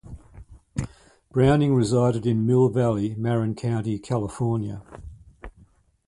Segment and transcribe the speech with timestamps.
[1.31, 4.81] Browning resided in Mill Valley, Marin County, California.